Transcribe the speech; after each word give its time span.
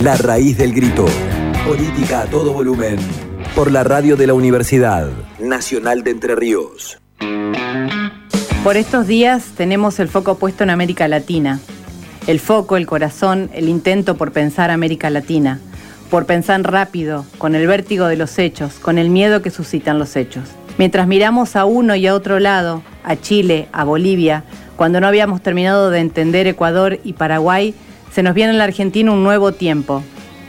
La 0.00 0.16
raíz 0.16 0.56
del 0.56 0.72
grito. 0.72 1.04
Política 1.66 2.22
a 2.22 2.24
todo 2.24 2.54
volumen. 2.54 2.96
Por 3.54 3.70
la 3.70 3.84
radio 3.84 4.16
de 4.16 4.26
la 4.26 4.32
Universidad 4.32 5.10
Nacional 5.38 6.02
de 6.02 6.10
Entre 6.12 6.34
Ríos. 6.34 6.98
Por 8.64 8.78
estos 8.78 9.06
días 9.06 9.44
tenemos 9.58 10.00
el 10.00 10.08
foco 10.08 10.38
puesto 10.38 10.64
en 10.64 10.70
América 10.70 11.06
Latina. 11.06 11.60
El 12.26 12.40
foco, 12.40 12.78
el 12.78 12.86
corazón, 12.86 13.50
el 13.52 13.68
intento 13.68 14.16
por 14.16 14.32
pensar 14.32 14.70
América 14.70 15.10
Latina. 15.10 15.60
Por 16.08 16.24
pensar 16.24 16.62
rápido, 16.62 17.26
con 17.36 17.54
el 17.54 17.66
vértigo 17.66 18.06
de 18.06 18.16
los 18.16 18.38
hechos, 18.38 18.78
con 18.78 18.96
el 18.96 19.10
miedo 19.10 19.42
que 19.42 19.50
suscitan 19.50 19.98
los 19.98 20.16
hechos. 20.16 20.48
Mientras 20.78 21.06
miramos 21.08 21.56
a 21.56 21.66
uno 21.66 21.94
y 21.94 22.06
a 22.06 22.14
otro 22.14 22.40
lado, 22.40 22.82
a 23.04 23.16
Chile, 23.16 23.68
a 23.70 23.84
Bolivia, 23.84 24.44
cuando 24.76 24.98
no 24.98 25.06
habíamos 25.06 25.42
terminado 25.42 25.90
de 25.90 25.98
entender 26.00 26.46
Ecuador 26.46 26.98
y 27.04 27.12
Paraguay, 27.12 27.74
se 28.12 28.22
nos 28.22 28.34
viene 28.34 28.52
en 28.52 28.58
la 28.58 28.64
Argentina 28.64 29.12
un 29.12 29.22
nuevo 29.22 29.52
tiempo. 29.52 30.02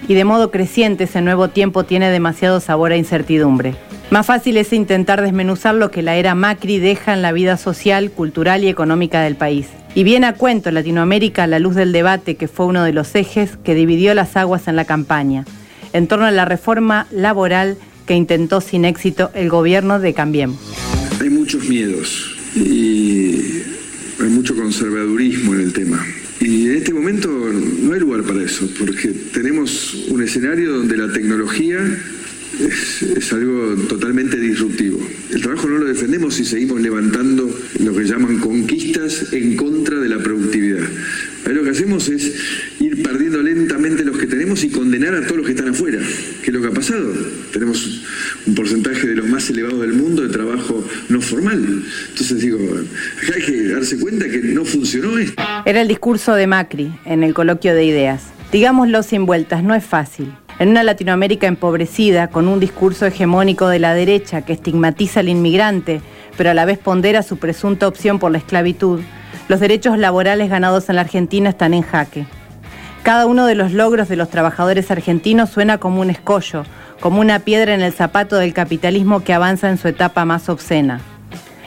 Y 0.08 0.14
de 0.16 0.26
modo 0.26 0.52
creciente 0.52 1.04
ese 1.06 1.22
nuevo 1.22 1.50
tiempo 1.50 1.84
tiene 1.84 2.10
demasiado 2.10 2.60
sabor 2.60 2.92
a 2.92 2.98
incertidumbre. 2.98 3.76
Más 4.10 4.26
fácil 4.26 4.58
es 4.58 4.74
intentar 4.74 5.22
desmenuzar 5.22 5.76
lo 5.76 5.90
que 5.90 6.02
la 6.02 6.18
era 6.18 6.36
Macri 6.36 6.80
deja 6.80 7.14
en 7.14 7.22
la 7.22 7.32
vida 7.32 7.56
social, 7.56 8.12
cultural 8.12 8.64
y 8.64 8.68
económica 8.68 9.22
del 9.22 9.36
país. 9.36 9.68
Y 9.96 10.04
viene 10.04 10.28
a 10.28 10.34
cuento 10.34 10.72
Latinoamérica 10.72 11.44
a 11.44 11.48
la 11.48 11.60
luz 11.60 11.76
del 11.76 11.92
debate 11.94 12.36
que 12.36 12.48
fue 12.48 12.66
uno 12.66 12.84
de 12.84 12.94
los 12.94 13.16
ejes 13.16 13.58
que 13.64 13.76
dividió 13.76 14.14
las 14.14 14.36
aguas 14.36 14.68
en 14.68 14.76
la 14.76 14.86
campaña, 14.86 15.46
en 15.94 16.08
torno 16.08 16.26
a 16.26 16.32
la 16.32 16.46
reforma 16.46 17.08
laboral 17.12 17.78
que 18.06 18.16
intentó 18.16 18.60
sin 18.60 18.86
éxito 18.86 19.32
el 19.34 19.50
gobierno 19.50 20.00
de 20.00 20.14
Cambiemos. 20.14 20.60
Hay 21.22 21.30
muchos 21.30 21.70
miedos 21.70 22.36
y 22.56 23.64
hay 24.20 24.30
mucho 24.30 24.56
conservadurismo 24.56 25.54
en 25.54 25.62
el 25.62 25.74
tema. 25.74 26.04
Y 26.42 26.66
en 26.66 26.76
este 26.78 26.92
momento 26.92 27.30
no 27.30 27.94
hay 27.94 28.00
lugar 28.00 28.24
para 28.24 28.44
eso, 28.44 28.68
porque 28.80 29.10
tenemos 29.32 29.94
un 30.10 30.24
escenario 30.24 30.74
donde 30.74 30.98
la 30.98 31.14
tecnología 31.14 31.78
es, 32.60 33.32
algo 33.32 33.76
totalmente 33.88 34.38
disruptivo. 34.40 35.00
El 35.32 35.42
trabajo 35.42 35.70
no 35.70 35.78
lo 35.78 35.86
defendemos 35.86 36.34
si 36.34 36.44
seguimos 36.44 36.82
levantando 36.82 37.56
lo 37.80 37.96
que 37.96 38.04
llaman 38.06 38.40
conquistas 38.40 39.32
en 39.34 39.56
contra 39.56 40.00
de 40.00 40.10
la 40.10 40.18
productividad. 40.18 40.84
Ahí 41.46 41.54
lo 41.54 41.64
que 41.64 41.70
hacemos 41.70 42.10
es 42.10 42.34
ir 42.80 43.02
perdiendo 43.04 43.42
lentamente 43.42 44.04
los 44.04 44.18
que 44.18 44.28
tenemos 44.28 44.64
y 44.64 44.70
condenar 44.70 45.16
a 45.16 45.22
todos 45.22 45.38
los 45.38 45.46
que 45.46 45.54
están 45.54 45.70
afuera, 45.70 46.00
que 46.42 46.48
es 46.48 46.54
lo 46.54 46.62
que 46.62 46.68
ha 46.68 46.74
pasado. 46.74 47.14
Tenemos 47.54 48.04
un 48.46 48.56
porcentaje 48.56 49.08
de 49.08 49.16
los 49.16 49.28
más 49.28 49.41
elevados 49.52 49.82
del 49.82 49.94
mundo 49.94 50.24
de 50.24 50.30
trabajo 50.30 50.84
no 51.10 51.22
formal. 51.22 51.84
Entonces 52.10 52.42
digo, 52.42 52.58
hay 53.36 53.42
que 53.42 53.68
darse 53.68 54.00
cuenta 54.00 54.26
que 54.28 54.40
no 54.40 54.66
funcionó 54.66 55.18
esto. 55.18 55.42
Era 55.66 55.82
el 55.82 55.88
discurso 55.88 56.34
de 56.34 56.48
Macri 56.48 56.92
en 57.06 57.24
el 57.24 57.34
coloquio 57.34 57.74
de 57.76 57.86
ideas. 57.86 58.24
Digámoslo 58.52 59.02
sin 59.04 59.26
vueltas, 59.26 59.64
no 59.64 59.74
es 59.76 59.84
fácil. 59.84 60.34
En 60.60 60.70
una 60.70 60.84
Latinoamérica 60.84 61.48
empobrecida, 61.48 62.28
con 62.28 62.48
un 62.48 62.60
discurso 62.60 63.06
hegemónico 63.06 63.68
de 63.68 63.80
la 63.80 63.94
derecha 63.94 64.42
que 64.44 64.54
estigmatiza 64.54 65.22
al 65.22 65.30
inmigrante, 65.30 66.02
pero 66.38 66.52
a 66.52 66.54
la 66.54 66.66
vez 66.66 66.78
pondera 66.78 67.24
su 67.24 67.38
presunta 67.38 67.88
opción 67.88 68.20
por 68.20 68.32
la 68.32 68.38
esclavitud, 68.40 69.00
los 69.48 69.60
derechos 69.60 69.98
laborales 69.98 70.50
ganados 70.50 70.90
en 70.90 70.96
la 70.96 71.02
Argentina 71.02 71.50
están 71.50 71.74
en 71.74 71.82
jaque. 71.82 72.26
Cada 73.04 73.26
uno 73.26 73.48
de 73.48 73.56
los 73.56 73.72
logros 73.72 74.10
de 74.10 74.16
los 74.16 74.30
trabajadores 74.30 74.92
argentinos 74.92 75.50
suena 75.50 75.80
como 75.80 76.02
un 76.02 76.10
escollo, 76.10 76.64
como 77.02 77.20
una 77.20 77.40
piedra 77.40 77.74
en 77.74 77.82
el 77.82 77.92
zapato 77.92 78.38
del 78.38 78.54
capitalismo 78.54 79.24
que 79.24 79.34
avanza 79.34 79.70
en 79.70 79.78
su 79.78 79.90
etapa 79.90 80.24
más 80.24 80.48
obscena. 80.48 81.02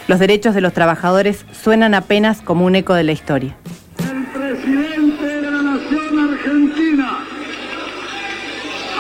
Los 0.07 0.21
derechos 0.21 0.55
de 0.55 0.61
los 0.61 0.73
trabajadores 0.73 1.45
suenan 1.53 1.95
apenas 1.95 2.41
como 2.41 2.65
un 2.65 2.77
eco 2.77 2.95
de 2.95 3.05
la 3.05 3.13
historia. 3.13 3.57
El 3.99 4.25
presidente 4.27 5.27
de 5.27 5.51
la 5.51 5.63
nación 5.63 6.31
argentina 6.31 7.19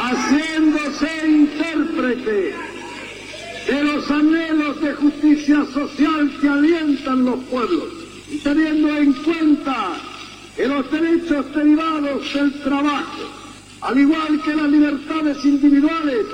haciéndose 0.02 1.26
intérprete 1.26 2.54
de 3.66 3.84
los 3.84 4.10
anhelos 4.10 4.80
de 4.82 4.92
justicia 4.94 5.64
social 5.72 6.32
que 6.40 6.48
alientan 6.48 7.24
los 7.24 7.44
pueblos 7.44 7.84
y 8.30 8.38
teniendo 8.38 8.96
en 8.96 9.12
cuenta 9.12 9.92
que 10.56 10.66
los 10.66 10.90
derechos 10.90 11.54
derivados 11.54 12.34
del 12.34 12.60
trabajo, 12.62 13.43
al 13.84 13.98
igual 13.98 14.40
que 14.42 14.54
las 14.54 14.70
libertades 14.70 15.44
individuales, 15.44 16.26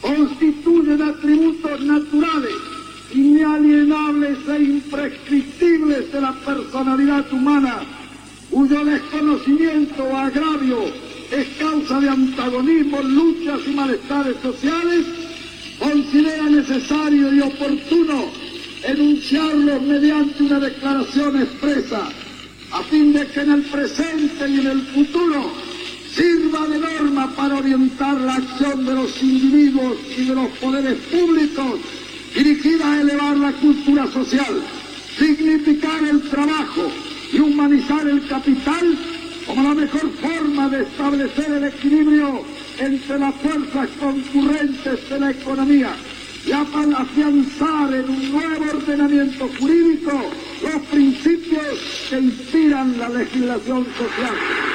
constituyen 0.00 1.02
atributos 1.02 1.80
naturales, 1.80 2.54
inalienables 3.12 4.38
e 4.48 4.62
imprescriptibles 4.62 6.12
de 6.12 6.20
la 6.20 6.32
personalidad 6.32 7.32
humana, 7.32 7.80
cuyo 8.50 8.84
desconocimiento 8.84 10.04
o 10.04 10.16
agravio 10.16 10.84
es 11.32 11.48
causa 11.58 11.98
de 11.98 12.08
antagonismos, 12.08 13.04
luchas 13.04 13.60
y 13.66 13.70
malestares 13.70 14.36
sociales, 14.42 15.04
considera 15.80 16.44
necesario 16.44 17.34
y 17.34 17.40
oportuno 17.40 18.26
enunciarlos 18.84 19.82
mediante 19.82 20.42
una 20.44 20.60
declaración 20.60 21.42
expresa, 21.42 22.08
a 22.70 22.82
fin 22.84 23.12
de 23.12 23.26
que 23.26 23.40
en 23.40 23.52
el 23.52 23.62
presente 23.62 24.48
y 24.48 24.60
en 24.60 24.66
el 24.68 24.82
futuro 24.82 25.71
sirva 26.14 26.66
de 26.66 26.78
norma 26.78 27.34
para 27.34 27.56
orientar 27.56 28.20
la 28.20 28.34
acción 28.34 28.84
de 28.84 28.94
los 28.94 29.22
individuos 29.22 29.96
y 30.16 30.24
de 30.24 30.34
los 30.34 30.48
poderes 30.58 30.98
públicos 31.10 31.80
dirigida 32.34 32.92
a 32.92 33.00
elevar 33.00 33.36
la 33.36 33.52
cultura 33.52 34.06
social, 34.10 34.62
significar 35.18 36.02
el 36.04 36.22
trabajo 36.28 36.90
y 37.32 37.38
humanizar 37.38 38.06
el 38.06 38.26
capital 38.26 38.98
como 39.46 39.62
la 39.62 39.74
mejor 39.74 40.10
forma 40.20 40.68
de 40.68 40.82
establecer 40.82 41.50
el 41.50 41.64
equilibrio 41.64 42.42
entre 42.78 43.18
las 43.18 43.34
fuerzas 43.36 43.88
concurrentes 43.98 45.08
de 45.08 45.20
la 45.20 45.30
economía 45.30 45.94
y 46.44 46.52
afianzar 46.52 47.94
en 47.94 48.08
un 48.08 48.32
nuevo 48.32 48.64
ordenamiento 48.76 49.48
jurídico 49.58 50.12
los 50.62 50.82
principios 50.90 52.06
que 52.08 52.18
inspiran 52.18 52.98
la 52.98 53.08
legislación 53.08 53.86
social. 53.96 54.71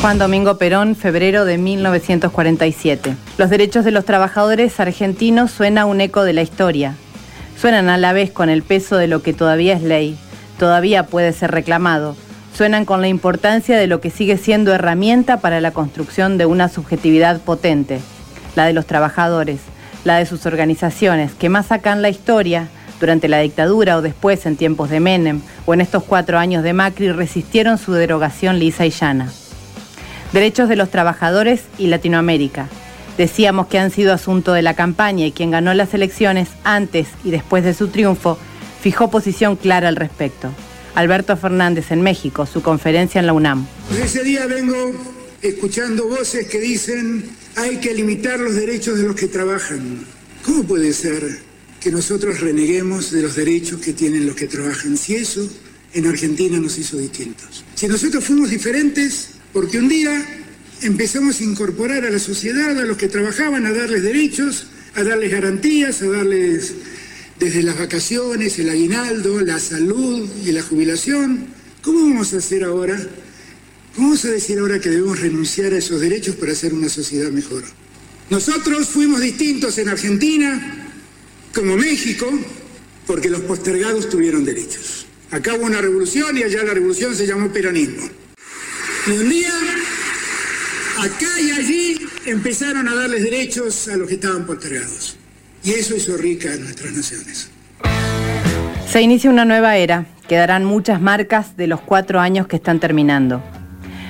Juan 0.00 0.18
Domingo 0.18 0.58
Perón, 0.58 0.94
febrero 0.94 1.44
de 1.44 1.58
1947. 1.58 3.16
Los 3.38 3.50
derechos 3.50 3.84
de 3.84 3.90
los 3.90 4.04
trabajadores 4.04 4.78
argentinos 4.78 5.50
suena 5.50 5.86
un 5.86 6.00
eco 6.00 6.22
de 6.22 6.32
la 6.32 6.42
historia. 6.42 6.94
Suenan 7.60 7.88
a 7.88 7.98
la 7.98 8.12
vez 8.12 8.30
con 8.30 8.48
el 8.48 8.62
peso 8.62 8.96
de 8.96 9.08
lo 9.08 9.22
que 9.22 9.32
todavía 9.32 9.74
es 9.74 9.82
ley, 9.82 10.18
todavía 10.58 11.06
puede 11.06 11.32
ser 11.32 11.50
reclamado, 11.50 12.16
suenan 12.54 12.84
con 12.84 13.00
la 13.00 13.08
importancia 13.08 13.76
de 13.76 13.86
lo 13.86 14.00
que 14.00 14.10
sigue 14.10 14.36
siendo 14.36 14.72
herramienta 14.72 15.40
para 15.40 15.60
la 15.60 15.72
construcción 15.72 16.38
de 16.38 16.46
una 16.46 16.68
subjetividad 16.68 17.40
potente, 17.40 18.00
la 18.54 18.66
de 18.66 18.72
los 18.72 18.86
trabajadores, 18.86 19.60
la 20.04 20.18
de 20.18 20.26
sus 20.26 20.46
organizaciones, 20.46 21.32
que 21.32 21.48
más 21.48 21.66
sacan 21.66 22.00
la 22.02 22.10
historia, 22.10 22.68
durante 23.00 23.28
la 23.28 23.40
dictadura 23.40 23.96
o 23.96 24.02
después 24.02 24.46
en 24.46 24.56
tiempos 24.56 24.88
de 24.88 25.00
Menem 25.00 25.40
o 25.66 25.74
en 25.74 25.80
estos 25.80 26.04
cuatro 26.04 26.38
años 26.38 26.62
de 26.62 26.72
Macri, 26.72 27.12
resistieron 27.12 27.78
su 27.78 27.92
derogación 27.92 28.58
lisa 28.58 28.86
y 28.86 28.90
llana. 28.90 29.30
Derechos 30.32 30.68
de 30.68 30.76
los 30.76 30.90
trabajadores 30.90 31.62
y 31.78 31.86
Latinoamérica. 31.86 32.68
Decíamos 33.16 33.68
que 33.68 33.78
han 33.78 33.90
sido 33.90 34.12
asunto 34.12 34.52
de 34.52 34.62
la 34.62 34.74
campaña 34.74 35.26
y 35.26 35.32
quien 35.32 35.50
ganó 35.50 35.72
las 35.72 35.94
elecciones 35.94 36.48
antes 36.64 37.08
y 37.24 37.30
después 37.30 37.64
de 37.64 37.72
su 37.72 37.88
triunfo 37.88 38.38
fijó 38.82 39.10
posición 39.10 39.56
clara 39.56 39.88
al 39.88 39.96
respecto. 39.96 40.50
Alberto 40.94 41.36
Fernández 41.36 41.90
en 41.90 42.02
México, 42.02 42.46
su 42.46 42.62
conferencia 42.62 43.18
en 43.18 43.26
la 43.26 43.32
UNAM. 43.32 43.66
ese 44.02 44.22
día 44.22 44.46
vengo 44.46 44.92
escuchando 45.42 46.08
voces 46.08 46.46
que 46.48 46.58
dicen 46.58 47.24
hay 47.54 47.76
que 47.76 47.94
limitar 47.94 48.38
los 48.38 48.54
derechos 48.54 48.98
de 48.98 49.04
los 49.04 49.16
que 49.16 49.28
trabajan. 49.28 50.04
¿Cómo 50.44 50.64
puede 50.64 50.92
ser 50.92 51.22
que 51.80 51.90
nosotros 51.90 52.40
reneguemos 52.40 53.10
de 53.12 53.22
los 53.22 53.36
derechos 53.36 53.80
que 53.80 53.92
tienen 53.92 54.26
los 54.26 54.36
que 54.36 54.46
trabajan 54.46 54.96
si 54.96 55.16
eso 55.16 55.48
en 55.94 56.06
Argentina 56.06 56.58
nos 56.58 56.76
hizo 56.78 56.98
distintos? 56.98 57.64
Si 57.74 57.88
nosotros 57.88 58.24
fuimos 58.24 58.50
diferentes 58.50 59.35
porque 59.56 59.78
un 59.78 59.88
día 59.88 60.22
empezamos 60.82 61.40
a 61.40 61.44
incorporar 61.44 62.04
a 62.04 62.10
la 62.10 62.18
sociedad, 62.18 62.78
a 62.78 62.84
los 62.84 62.98
que 62.98 63.08
trabajaban, 63.08 63.64
a 63.64 63.72
darles 63.72 64.02
derechos, 64.02 64.66
a 64.94 65.02
darles 65.02 65.32
garantías, 65.32 66.02
a 66.02 66.08
darles 66.10 66.74
desde 67.40 67.62
las 67.62 67.78
vacaciones, 67.78 68.58
el 68.58 68.68
aguinaldo, 68.68 69.40
la 69.40 69.58
salud 69.58 70.28
y 70.44 70.52
la 70.52 70.60
jubilación. 70.60 71.46
¿Cómo 71.80 72.00
vamos 72.00 72.34
a 72.34 72.36
hacer 72.36 72.64
ahora? 72.64 72.98
¿Cómo 73.94 74.08
vamos 74.08 74.26
a 74.26 74.30
decir 74.30 74.58
ahora 74.58 74.78
que 74.78 74.90
debemos 74.90 75.20
renunciar 75.20 75.72
a 75.72 75.78
esos 75.78 76.02
derechos 76.02 76.36
para 76.36 76.52
hacer 76.52 76.74
una 76.74 76.90
sociedad 76.90 77.30
mejor? 77.30 77.64
Nosotros 78.28 78.86
fuimos 78.86 79.22
distintos 79.22 79.78
en 79.78 79.88
Argentina, 79.88 80.86
como 81.54 81.78
México, 81.78 82.28
porque 83.06 83.30
los 83.30 83.40
postergados 83.40 84.10
tuvieron 84.10 84.44
derechos. 84.44 85.06
Acá 85.30 85.54
hubo 85.54 85.64
una 85.64 85.80
revolución 85.80 86.36
y 86.36 86.42
allá 86.42 86.62
la 86.62 86.74
revolución 86.74 87.16
se 87.16 87.26
llamó 87.26 87.50
peronismo. 87.50 88.25
Un 89.08 89.28
día, 89.28 89.52
acá 90.98 91.40
y 91.40 91.52
allí, 91.52 91.96
empezaron 92.24 92.88
a 92.88 92.94
darles 92.96 93.22
derechos 93.22 93.86
a 93.86 93.96
los 93.96 94.08
que 94.08 94.14
estaban 94.14 94.44
postergados. 94.44 95.16
Y 95.62 95.74
eso 95.74 95.94
hizo 95.94 96.16
rica 96.16 96.52
a 96.52 96.56
nuestras 96.56 96.92
naciones. 96.92 97.48
Se 98.88 99.00
inicia 99.00 99.30
una 99.30 99.44
nueva 99.44 99.76
era. 99.76 100.06
Quedarán 100.26 100.64
muchas 100.64 101.00
marcas 101.00 101.56
de 101.56 101.68
los 101.68 101.80
cuatro 101.82 102.18
años 102.18 102.48
que 102.48 102.56
están 102.56 102.80
terminando. 102.80 103.44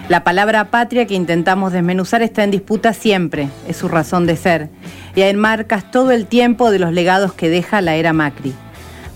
La 0.09 0.25
palabra 0.25 0.71
patria 0.71 1.07
que 1.07 1.15
intentamos 1.15 1.75
desmenuzar 1.75 2.23
está 2.23 2.43
en 2.43 2.53
disputa 2.53 2.95
siempre, 2.95 3.51
es 3.69 3.77
su 3.77 3.89
razón 3.89 4.27
de 4.27 4.37
ser, 4.37 4.71
y 5.15 5.21
hay 5.21 5.35
marcas 5.35 5.91
todo 5.91 6.11
el 6.11 6.27
tiempo 6.27 6.71
de 6.71 6.79
los 6.79 6.95
legados 6.95 7.35
que 7.35 7.51
deja 7.51 7.83
la 7.83 7.97
era 7.97 8.15
Macri. 8.15 8.55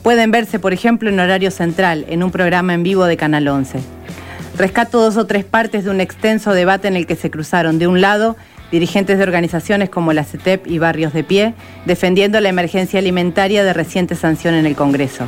Pueden 0.03 0.31
verse, 0.31 0.59
por 0.59 0.75
ejemplo, 0.75 1.09
en 1.09 1.21
horario 1.21 1.50
central, 1.50 2.05
en 2.11 2.23
un 2.23 2.31
programa 2.31 2.75
en 2.75 2.83
vivo 2.83 3.06
de 3.06 3.17
Canal 3.17 3.49
11. 3.49 4.00
Rescato 4.61 5.01
dos 5.01 5.17
o 5.17 5.25
tres 5.25 5.47
partes 5.47 5.85
de 5.85 5.91
un 5.91 6.03
extenso 6.03 6.53
debate 6.53 6.87
en 6.87 6.95
el 6.95 7.07
que 7.07 7.17
se 7.17 7.31
cruzaron, 7.31 7.79
de 7.79 7.87
un 7.87 8.03
lado, 8.03 8.37
dirigentes 8.71 9.17
de 9.17 9.23
organizaciones 9.23 9.89
como 9.89 10.12
la 10.12 10.23
CETEP 10.23 10.67
y 10.67 10.79
Barrios 10.79 11.15
de 11.15 11.25
Pie, 11.25 11.55
defendiendo 11.87 12.39
la 12.43 12.51
emergencia 12.51 12.99
alimentaria 12.99 13.65
de 13.65 13.73
reciente 13.73 14.17
sanción 14.17 14.53
en 14.53 14.67
el 14.67 14.77
Congreso. 14.77 15.25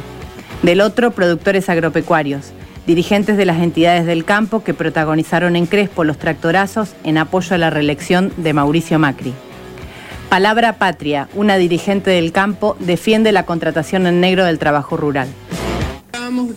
Del 0.63 0.83
otro, 0.83 1.13
productores 1.13 1.71
agropecuarios, 1.71 2.53
dirigentes 2.87 3.39
de 3.39 3.47
las 3.47 3.63
entidades 3.63 4.05
del 4.05 4.27
campo 4.27 4.63
que 4.63 4.75
protagonizaron 4.75 5.57
en 5.57 5.65
Crespo 5.65 6.05
los 6.05 6.19
tractorazos 6.19 6.91
en 7.03 7.17
apoyo 7.17 7.55
a 7.55 7.59
la 7.59 7.71
reelección 7.71 8.35
de 8.37 8.53
Mauricio 8.53 8.99
Macri. 8.99 9.33
Palabra 10.29 10.75
Patria, 10.75 11.31
una 11.33 11.57
dirigente 11.57 12.11
del 12.11 12.33
campo, 12.33 12.77
defiende 12.81 13.33
la 13.33 13.47
contratación 13.47 14.07
en 14.07 14.21
negro 14.21 14.45
del 14.45 14.59
trabajo 14.59 14.99
rural. 14.99 15.29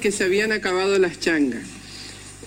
que 0.02 0.12
se 0.12 0.26
habían 0.26 0.52
acabado 0.52 1.00
las 1.00 1.22
changas. 1.22 1.75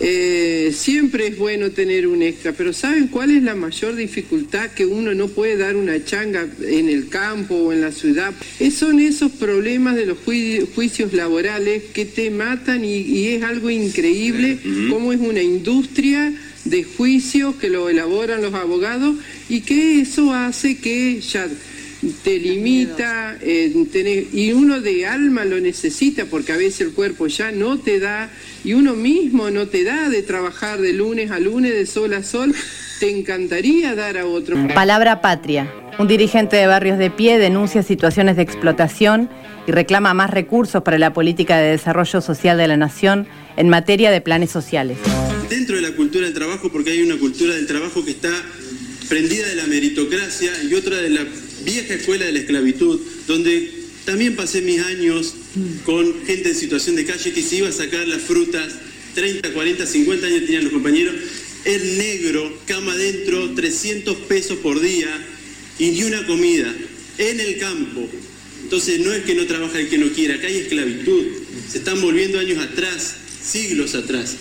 Eh, 0.01 0.73
siempre 0.75 1.27
es 1.27 1.39
bueno 1.39 1.71
tener 1.71 2.07
un 2.07 2.23
extra, 2.23 2.53
pero 2.53 2.73
¿saben 2.73 3.09
cuál 3.09 3.33
es 3.33 3.43
la 3.43 3.57
mayor 3.57 3.97
dificultad 3.97 4.71
que 4.71 4.87
uno 4.87 5.13
no 5.15 5.27
puede 5.27 5.57
dar 5.57 5.75
una 5.75 6.05
changa 6.05 6.47
en 6.63 6.89
el 6.89 7.09
campo 7.09 7.57
o 7.57 7.73
en 7.73 7.81
la 7.81 7.91
ciudad? 7.91 8.33
son 8.71 9.01
esos 9.01 9.33
problemas 9.33 9.97
de 9.97 10.07
los 10.07 10.19
juicios 10.19 11.13
laborales 11.13 11.83
que 11.93 12.05
te 12.05 12.31
matan 12.31 12.85
y, 12.85 13.27
es 13.29 13.43
algo 13.43 13.71
increíble 13.71 14.59
cómo 14.89 15.13
es 15.13 15.21
una 15.21 15.43
industria 15.43 16.33
de 16.65 16.85
juicios 16.85 17.57
que 17.57 17.69
lo 17.69 17.89
elaboran 17.89 18.43
los 18.43 18.55
abogados 18.55 19.17
y 19.49 19.63
que 19.63 20.01
eso 20.01 20.33
hace 20.33 20.77
que 20.79 21.21
ya 21.21 21.49
te 22.23 22.39
limita 22.39 23.37
eh, 23.41 24.29
y 24.33 24.53
uno 24.53 24.81
de 24.81 25.07
alma 25.07 25.45
lo 25.45 25.59
necesita 25.61 26.27
porque 26.27 26.53
a 26.53 26.57
veces 26.57 26.83
el 26.83 26.93
cuerpo 26.93 27.27
ya 27.27 27.51
no 27.51 27.79
te 27.79 27.99
da 27.99 28.31
y 28.65 28.75
uno 28.75 28.95
mismo 28.95 29.51
no 29.51 29.67
te 29.67 29.85
da 29.85 30.09
de 30.09 30.23
trabajar 30.23 30.81
de 30.81 30.93
lunes 30.93 31.31
a 31.31 31.41
lunes, 31.41 31.73
de 31.73 31.87
sol 31.87 32.15
a 32.15 32.23
sol, 32.23 32.55
te 33.01 33.11
encantaría 33.11 33.95
dar 33.95 34.17
a 34.19 34.27
otro. 34.27 34.57
Palabra 34.75 35.21
patria. 35.21 35.73
Un 35.99 36.07
dirigente 36.07 36.57
de 36.57 36.67
Barrios 36.69 36.99
de 36.99 37.11
Pie 37.11 37.39
denuncia 37.39 37.83
situaciones 37.83 38.37
de 38.37 38.43
explotación 38.43 39.29
y 39.67 39.73
reclama 39.73 40.15
más 40.15 40.31
recursos 40.31 40.83
para 40.83 40.99
la 40.99 41.13
política 41.13 41.59
de 41.59 41.71
desarrollo 41.71 42.21
social 42.21 42.57
de 42.57 42.69
la 42.69 42.77
nación 42.77 43.27
en 43.57 43.69
materia 43.69 44.11
de 44.13 44.21
planes 44.21 44.51
sociales. 44.51 44.99
Dentro 45.51 45.77
de 45.77 45.83
la 45.83 45.93
cultura 45.97 46.27
del 46.27 46.35
trabajo, 46.35 46.71
porque 46.71 46.91
hay 46.91 47.03
una 47.03 47.17
cultura 47.17 47.55
del 47.55 47.67
trabajo 47.67 48.05
que 48.05 48.13
está 48.13 48.18
prendida 49.09 49.49
de 49.49 49.57
la 49.57 49.67
meritocracia 49.67 50.53
y 50.65 50.75
otra 50.75 50.99
de 50.99 51.11
la 51.11 51.27
vieja 51.65 51.95
escuela 51.95 52.27
de 52.27 52.33
la 52.33 52.39
esclavitud, 52.41 53.01
donde 53.27 53.71
también 54.05 54.37
pasé 54.37 54.63
mis 54.63 54.81
años 54.81 55.35
con 55.85 56.25
gente 56.25 56.51
en 56.51 56.55
situación 56.55 56.97
de 56.97 57.05
calle 57.05 57.33
que 57.33 57.43
se 57.43 57.57
iba 57.57 57.69
a 57.69 57.73
sacar 57.73 58.07
las 58.07 58.23
frutas, 58.23 58.75
30, 59.15 59.53
40, 59.53 59.87
50 59.87 60.27
años 60.27 60.45
tenían 60.45 60.65
los 60.65 60.73
compañeros, 60.73 61.15
el 61.65 61.99
negro, 61.99 62.59
cama 62.67 62.93
adentro, 62.93 63.55
300 63.55 64.17
pesos 64.29 64.59
por 64.59 64.81
día 64.81 65.09
y 65.79 65.91
ni 65.91 66.05
una 66.05 66.27
comida, 66.27 66.75
en 67.19 67.41
el 67.41 67.59
campo. 67.59 68.09
Entonces 68.63 69.01
no 69.01 69.13
es 69.13 69.25
que 69.25 69.35
no 69.35 69.47
trabaja 69.47 69.79
el 69.79 69.89
que 69.89 69.99
no 69.99 70.11
quiera, 70.13 70.37
acá 70.37 70.47
hay 70.47 70.59
esclavitud. 70.59 71.25
Se 71.71 71.79
están 71.79 72.01
volviendo 72.01 72.39
años 72.39 72.59
atrás, 72.59 73.17
siglos 73.43 73.95
atrás. 73.95 74.37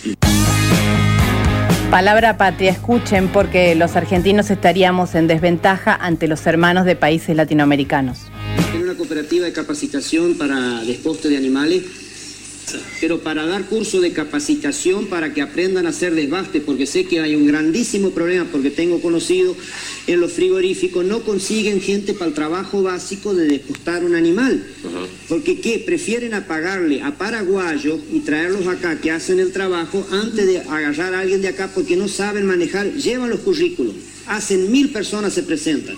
Palabra 1.90 2.36
patria, 2.36 2.70
escuchen 2.70 3.28
porque 3.28 3.74
los 3.74 3.96
argentinos 3.96 4.50
estaríamos 4.50 5.14
en 5.14 5.26
desventaja 5.26 5.94
ante 5.94 6.28
los 6.28 6.46
hermanos 6.46 6.84
de 6.84 6.96
países 6.96 7.34
latinoamericanos. 7.34 8.18
Tiene 8.72 8.84
una 8.84 8.94
cooperativa 8.94 9.46
de 9.46 9.54
capacitación 9.54 10.36
para 10.36 10.84
desposte 10.84 11.30
de 11.30 11.38
animales, 11.38 11.84
pero 13.00 13.20
para 13.20 13.46
dar 13.46 13.66
curso 13.66 14.00
de 14.00 14.12
capacitación 14.12 15.06
para 15.06 15.32
que 15.32 15.42
aprendan 15.42 15.86
a 15.86 15.90
hacer 15.90 16.14
desbaste, 16.14 16.60
porque 16.60 16.86
sé 16.86 17.04
que 17.04 17.20
hay 17.20 17.34
un 17.34 17.46
grandísimo 17.46 18.10
problema, 18.10 18.46
porque 18.50 18.70
tengo 18.70 19.00
conocido 19.00 19.56
en 20.06 20.20
los 20.20 20.32
frigoríficos, 20.32 21.04
no 21.04 21.20
consiguen 21.20 21.80
gente 21.80 22.14
para 22.14 22.28
el 22.28 22.34
trabajo 22.34 22.82
básico 22.82 23.34
de 23.34 23.46
despostar 23.46 24.04
un 24.04 24.14
animal. 24.14 24.64
Porque 25.28 25.60
¿qué? 25.60 25.78
Prefieren 25.78 26.34
apagarle 26.34 27.02
a 27.02 27.16
paraguayos 27.16 28.00
y 28.12 28.20
traerlos 28.20 28.66
acá 28.66 29.00
que 29.00 29.10
hacen 29.10 29.40
el 29.40 29.52
trabajo 29.52 30.06
antes 30.10 30.46
de 30.46 30.60
agarrar 30.60 31.14
a 31.14 31.20
alguien 31.20 31.42
de 31.42 31.48
acá 31.48 31.70
porque 31.74 31.96
no 31.96 32.08
saben 32.08 32.46
manejar, 32.46 32.94
llevan 32.94 33.30
los 33.30 33.40
currículos. 33.40 33.94
Hacen 34.26 34.70
mil 34.70 34.90
personas 34.90 35.32
se 35.32 35.42
presentan. 35.42 35.96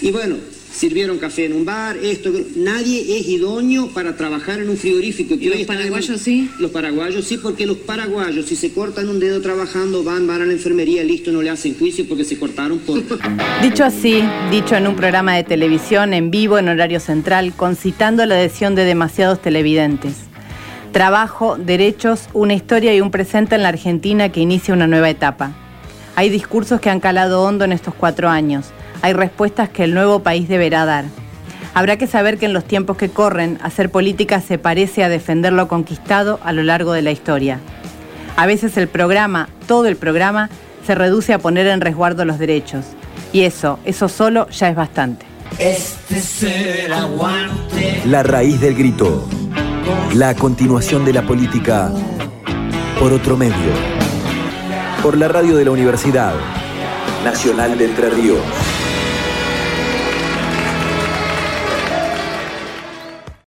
Y 0.00 0.10
bueno, 0.10 0.36
sirvieron 0.74 1.18
café 1.18 1.46
en 1.46 1.52
un 1.52 1.64
bar, 1.64 1.96
esto, 1.96 2.30
nadie 2.56 3.18
es 3.18 3.28
idóneo 3.28 3.88
para 3.88 4.16
trabajar 4.16 4.60
en 4.60 4.68
un 4.68 4.76
frigorífico. 4.76 5.34
¿Y 5.34 5.48
los 5.48 5.62
paraguayos 5.62 6.20
sí? 6.20 6.50
Los 6.58 6.70
paraguayos 6.72 7.24
sí, 7.24 7.38
porque 7.38 7.66
los 7.66 7.78
paraguayos 7.78 8.46
si 8.46 8.56
se 8.56 8.72
cortan 8.72 9.08
un 9.08 9.20
dedo 9.20 9.40
trabajando 9.40 10.02
van, 10.02 10.26
van 10.26 10.42
a 10.42 10.46
la 10.46 10.52
enfermería, 10.52 11.04
listo, 11.04 11.30
no 11.30 11.42
le 11.42 11.50
hacen 11.50 11.78
juicio 11.78 12.06
porque 12.08 12.24
se 12.24 12.38
cortaron 12.38 12.78
por... 12.80 13.00
Dicho 13.62 13.84
así, 13.84 14.22
dicho 14.50 14.74
en 14.74 14.86
un 14.86 14.96
programa 14.96 15.36
de 15.36 15.44
televisión 15.44 16.12
en 16.12 16.30
vivo 16.30 16.58
en 16.58 16.68
horario 16.68 17.00
central, 17.00 17.52
concitando 17.56 18.26
la 18.26 18.34
adhesión 18.34 18.74
de 18.74 18.84
demasiados 18.84 19.40
televidentes. 19.40 20.14
Trabajo, 20.92 21.56
derechos, 21.56 22.28
una 22.34 22.54
historia 22.54 22.94
y 22.94 23.00
un 23.00 23.10
presente 23.10 23.54
en 23.54 23.62
la 23.62 23.68
Argentina 23.68 24.30
que 24.30 24.40
inicia 24.40 24.74
una 24.74 24.86
nueva 24.86 25.10
etapa. 25.10 25.52
Hay 26.16 26.30
discursos 26.30 26.80
que 26.80 26.90
han 26.90 27.00
calado 27.00 27.42
hondo 27.42 27.64
en 27.64 27.72
estos 27.72 27.94
cuatro 27.94 28.28
años 28.28 28.66
hay 29.04 29.12
respuestas 29.12 29.68
que 29.68 29.84
el 29.84 29.92
nuevo 29.92 30.20
país 30.20 30.48
deberá 30.48 30.86
dar. 30.86 31.04
Habrá 31.74 31.98
que 31.98 32.06
saber 32.06 32.38
que 32.38 32.46
en 32.46 32.54
los 32.54 32.64
tiempos 32.64 32.96
que 32.96 33.10
corren, 33.10 33.58
hacer 33.62 33.90
política 33.90 34.40
se 34.40 34.56
parece 34.56 35.04
a 35.04 35.10
defender 35.10 35.52
lo 35.52 35.68
conquistado 35.68 36.40
a 36.42 36.52
lo 36.52 36.62
largo 36.62 36.94
de 36.94 37.02
la 37.02 37.10
historia. 37.10 37.60
A 38.34 38.46
veces 38.46 38.78
el 38.78 38.88
programa, 38.88 39.50
todo 39.66 39.88
el 39.88 39.96
programa, 39.96 40.48
se 40.86 40.94
reduce 40.94 41.34
a 41.34 41.38
poner 41.38 41.66
en 41.66 41.82
resguardo 41.82 42.24
los 42.24 42.38
derechos. 42.38 42.86
Y 43.30 43.42
eso, 43.42 43.78
eso 43.84 44.08
solo 44.08 44.48
ya 44.48 44.70
es 44.70 44.74
bastante. 44.74 45.26
Este 45.58 46.88
La 48.06 48.22
raíz 48.22 48.58
del 48.58 48.74
grito. 48.74 49.28
La 50.14 50.34
continuación 50.34 51.04
de 51.04 51.12
la 51.12 51.26
política 51.26 51.92
por 52.98 53.12
otro 53.12 53.36
medio. 53.36 53.54
Por 55.02 55.18
la 55.18 55.28
radio 55.28 55.58
de 55.58 55.66
la 55.66 55.72
Universidad 55.72 56.32
Nacional 57.22 57.76
de 57.76 57.84
Entre 57.84 58.08
Ríos. 58.08 58.63